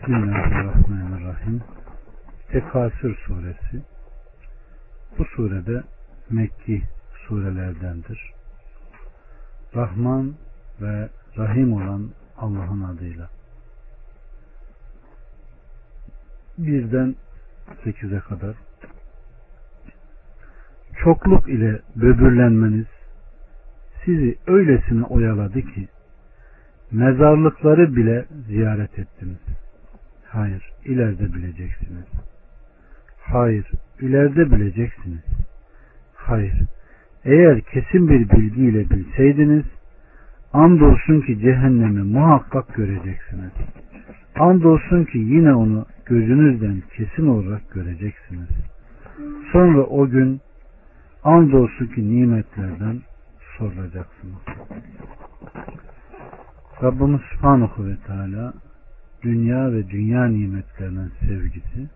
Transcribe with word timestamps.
Bismillahirrahmanirrahim. 0.00 1.60
Tekasür 2.48 3.16
suresi. 3.16 3.82
Bu 5.18 5.24
surede 5.24 5.82
Mekki 6.30 6.82
surelerdendir. 7.26 8.32
Rahman 9.74 10.34
ve 10.80 11.08
Rahim 11.38 11.72
olan 11.72 12.10
Allah'ın 12.36 12.82
adıyla. 12.82 13.28
Birden 16.58 17.14
sekize 17.84 18.18
kadar 18.18 18.56
çokluk 21.04 21.48
ile 21.48 21.80
böbürlenmeniz 21.96 22.86
sizi 24.04 24.38
öylesine 24.46 25.04
oyaladı 25.04 25.60
ki 25.60 25.88
mezarlıkları 26.90 27.96
bile 27.96 28.26
ziyaret 28.46 28.98
ettiniz. 28.98 29.59
Hayır, 30.32 30.72
ileride 30.84 31.34
bileceksiniz. 31.34 32.06
Hayır, 33.20 33.70
ileride 34.00 34.50
bileceksiniz. 34.50 35.24
Hayır, 36.14 36.62
eğer 37.24 37.60
kesin 37.60 38.08
bir 38.08 38.30
bilgiyle 38.30 38.90
bilseydiniz, 38.90 39.64
andolsun 40.52 41.20
ki 41.20 41.38
cehennemi 41.38 42.02
muhakkak 42.02 42.74
göreceksiniz. 42.74 43.52
Andolsun 44.38 45.04
ki 45.04 45.18
yine 45.18 45.54
onu 45.54 45.86
gözünüzden 46.06 46.82
kesin 46.96 47.26
olarak 47.26 47.70
göreceksiniz. 47.70 48.48
Sonra 49.52 49.82
o 49.82 50.08
gün 50.08 50.40
andolsun 51.24 51.86
ki 51.86 52.10
nimetlerden 52.10 53.00
sorulacaksınız. 53.58 54.40
Rabbimiz 56.82 57.20
Subhanahu 57.20 57.86
ve 57.86 57.96
Teala 58.06 58.52
dünya 59.22 59.72
ve 59.72 59.90
dünya 59.90 60.26
nimetlerinin 60.26 61.12
sevgisi 61.20 61.88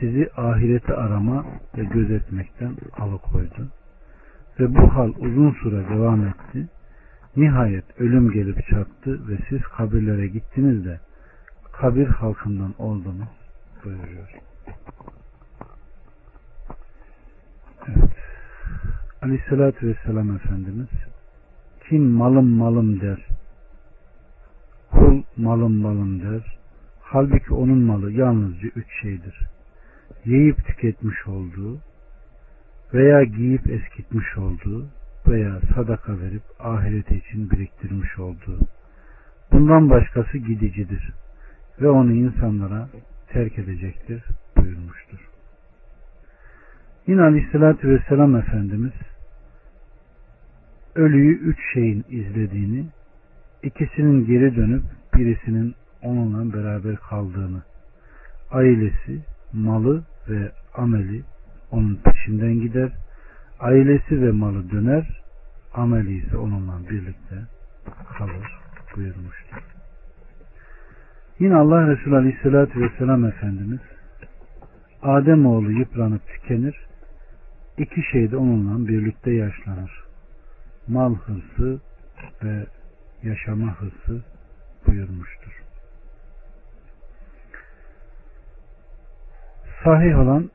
sizi 0.00 0.30
ahireti 0.36 0.94
arama 0.94 1.46
ve 1.78 1.84
gözetmekten 1.84 2.76
alıkoydu. 2.98 3.68
Ve 4.60 4.74
bu 4.74 4.94
hal 4.94 5.12
uzun 5.18 5.50
süre 5.50 5.88
devam 5.88 6.26
etti. 6.26 6.68
Nihayet 7.36 8.00
ölüm 8.00 8.30
gelip 8.30 8.66
çattı 8.66 9.28
ve 9.28 9.38
siz 9.48 9.62
kabirlere 9.62 10.26
gittiniz 10.26 10.84
de 10.84 11.00
kabir 11.72 12.06
halkından 12.06 12.74
oldunuz 12.78 13.28
buyuruyor. 13.84 14.28
Evet. 17.88 18.10
Aleyhissalatü 19.22 19.88
Vesselam 19.88 20.36
Efendimiz 20.36 20.88
kim 21.88 22.02
malım 22.02 22.48
malım 22.48 23.00
der 23.00 23.33
malım 25.36 25.74
malım 25.74 26.22
der. 26.22 26.58
Halbuki 27.00 27.54
onun 27.54 27.78
malı 27.78 28.12
yalnızca 28.12 28.68
üç 28.76 28.86
şeydir. 29.02 29.40
Yiyip 30.24 30.64
tüketmiş 30.66 31.26
olduğu 31.26 31.78
veya 32.94 33.24
giyip 33.24 33.70
eskitmiş 33.70 34.38
olduğu 34.38 34.86
veya 35.28 35.60
sadaka 35.74 36.18
verip 36.18 36.42
ahireti 36.60 37.16
için 37.16 37.50
biriktirmiş 37.50 38.18
olduğu. 38.18 38.58
Bundan 39.52 39.90
başkası 39.90 40.38
gidicidir 40.38 41.12
ve 41.80 41.88
onu 41.88 42.12
insanlara 42.12 42.88
terk 43.28 43.58
edecektir 43.58 44.24
buyurmuştur. 44.56 45.28
Yine 47.06 47.22
Aleyhisselatü 47.22 47.88
Vesselam 47.88 48.36
Efendimiz 48.36 48.92
ölüyü 50.94 51.38
üç 51.38 51.58
şeyin 51.74 52.04
izlediğini 52.08 52.86
ikisinin 53.62 54.26
geri 54.26 54.56
dönüp 54.56 54.82
birisinin 55.14 55.74
onunla 56.02 56.54
beraber 56.54 56.96
kaldığını, 56.96 57.62
ailesi, 58.50 59.20
malı 59.52 60.02
ve 60.28 60.52
ameli 60.74 61.22
onun 61.70 62.00
peşinden 62.04 62.54
gider, 62.54 62.92
ailesi 63.60 64.22
ve 64.22 64.30
malı 64.30 64.70
döner, 64.70 65.22
ameli 65.74 66.26
ise 66.26 66.36
onunla 66.36 66.88
birlikte 66.90 67.36
kalır 68.18 68.60
buyurmuştur. 68.96 69.58
Yine 71.38 71.54
Allah 71.54 71.88
Resulü 71.88 72.16
Aleyhisselatü 72.16 72.80
Vesselam 72.80 73.24
Efendimiz 73.24 73.80
Adem 75.02 75.46
oğlu 75.46 75.72
yıpranıp 75.72 76.26
tükenir, 76.26 76.76
iki 77.78 78.02
şey 78.12 78.30
de 78.30 78.36
onunla 78.36 78.88
birlikte 78.88 79.30
yaşlanır. 79.30 80.04
Mal 80.88 81.14
hırsı 81.14 81.80
ve 82.42 82.66
yaşama 83.22 83.80
hırsı 83.80 84.22
buyurmuştur. 84.86 85.62
Sahih 89.84 90.18
olan 90.18 90.50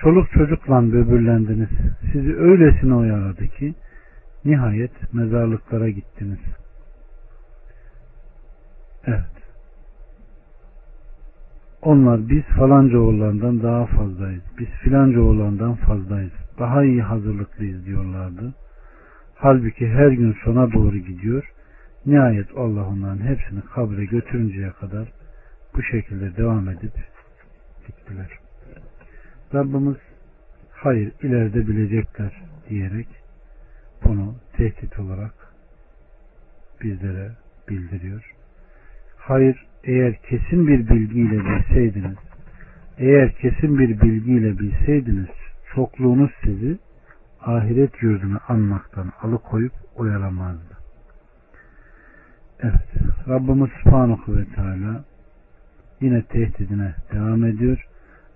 çoluk 0.00 0.30
çocukla 0.30 0.92
böbürlendiniz. 0.92 1.68
Sizi 2.12 2.36
öylesine 2.36 2.94
oyaladı 2.94 3.48
ki 3.48 3.74
nihayet 4.44 5.14
mezarlıklara 5.14 5.88
gittiniz. 5.88 6.38
Evet. 9.06 9.36
Onlar 11.82 12.28
biz 12.28 12.42
falanca 12.42 12.98
oğullarından 12.98 13.62
daha 13.62 13.86
fazlayız. 13.86 14.42
Biz 14.58 14.68
filanca 14.68 15.20
oğullarından 15.20 15.74
fazlayız. 15.74 16.32
Daha 16.58 16.84
iyi 16.84 17.02
hazırlıklıyız 17.02 17.86
diyorlardı. 17.86 18.54
Halbuki 19.34 19.88
her 19.88 20.08
gün 20.08 20.36
sona 20.44 20.72
doğru 20.72 20.96
gidiyor. 20.96 21.52
Nihayet 22.06 22.48
Allah 22.56 22.88
onların 22.88 23.26
hepsini 23.26 23.60
kabre 23.74 24.04
götürünceye 24.04 24.70
kadar 24.70 25.12
bu 25.74 25.82
şekilde 25.82 26.36
devam 26.36 26.68
edip 26.68 26.92
gittiler. 27.86 28.30
Rabbimiz 29.54 29.96
hayır 30.70 31.12
ileride 31.22 31.66
bilecekler 31.66 32.42
diyerek 32.68 33.08
bunu 34.04 34.34
tehdit 34.56 34.98
olarak 34.98 35.34
bizlere 36.82 37.30
bildiriyor. 37.68 38.34
Hayır 39.16 39.66
eğer 39.84 40.16
kesin 40.22 40.66
bir 40.66 40.88
bilgiyle 40.88 41.44
bilseydiniz 41.44 42.16
eğer 42.98 43.32
kesin 43.32 43.78
bir 43.78 44.00
bilgiyle 44.00 44.58
bilseydiniz 44.58 45.28
çokluğunuz 45.74 46.30
sizi 46.44 46.78
ahiret 47.40 48.02
yurdunu 48.02 48.40
anmaktan 48.48 49.12
alıkoyup 49.22 49.72
oyalamazdı. 49.96 50.75
Evet. 52.60 52.74
Rabbimiz 53.28 53.70
Subhanahu 53.82 54.36
ve 54.36 54.44
Teala 54.44 55.04
yine 56.00 56.22
tehdidine 56.22 56.94
devam 57.12 57.44
ediyor. 57.44 57.86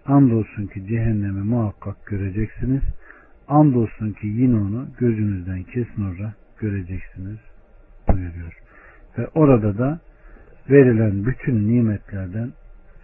Andolsun 0.07 0.67
ki 0.67 0.87
cehennemi 0.87 1.41
muhakkak 1.41 2.07
göreceksiniz. 2.07 2.83
Andolsun 3.49 4.13
ki 4.13 4.27
yine 4.27 4.57
onu 4.57 4.89
gözünüzden 4.99 5.63
kesin 5.63 6.05
olarak 6.05 6.35
göreceksiniz 6.59 7.39
buyuruyor. 8.09 8.59
Ve 9.19 9.27
orada 9.35 9.79
da 9.79 10.01
verilen 10.71 11.27
bütün 11.27 11.69
nimetlerden 11.69 12.53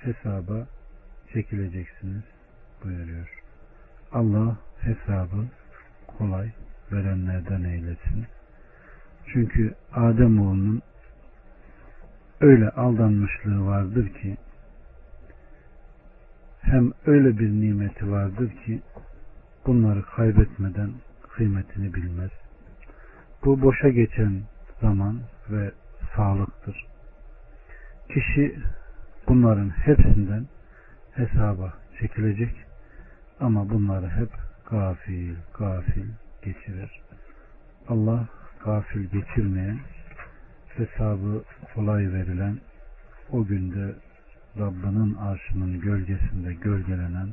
hesaba 0.01 0.67
çekileceksiniz 1.33 2.25
buyuruyor. 2.85 3.43
Allah 4.13 4.57
hesabı 4.81 5.45
kolay 6.07 6.51
verenlerden 6.93 7.65
eylesin. 7.65 8.27
Çünkü 9.27 9.75
Adem 9.93 10.41
oğlunun 10.41 10.83
öyle 12.41 12.71
aldanmışlığı 12.71 13.67
vardır 13.67 14.09
ki 14.09 14.37
hem 16.61 16.93
öyle 17.07 17.39
bir 17.39 17.51
nimeti 17.51 18.11
vardır 18.11 18.51
ki 18.51 18.83
bunları 19.67 20.03
kaybetmeden 20.03 20.91
kıymetini 21.37 21.95
bilmez. 21.95 22.31
Bu 23.45 23.63
boşa 23.63 23.89
geçen 23.89 24.43
zaman 24.81 25.21
ve 25.51 25.73
sağlıktır. 26.17 26.87
Kişi 28.09 28.59
bunların 29.29 29.69
hepsinden 29.69 30.47
hesaba 31.13 31.75
çekilecek 32.01 32.55
ama 33.41 33.71
bunları 33.71 34.09
hep 34.09 34.31
gafil, 34.71 35.35
gafil 35.59 36.07
geçirir. 36.43 37.01
Allah 37.89 38.29
gafil 38.65 39.05
geçirmeyen, 39.05 39.79
hesabı 40.79 41.45
kolay 41.75 42.13
verilen, 42.13 42.59
o 43.31 43.45
günde 43.45 43.95
Rabbinin 44.59 45.15
arşının 45.15 45.81
gölgesinde 45.81 46.55
gölgelenen 46.55 47.29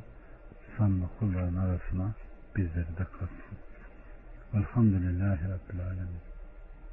sanlı 0.77 1.05
kulların 1.19 1.55
arasına 1.55 2.13
bizleri 2.55 2.97
de 2.97 3.03
katsın. 3.03 3.57
Velhamdülillahi 4.53 5.43
Rabbil 5.43 5.85
Alemin. 5.85 6.32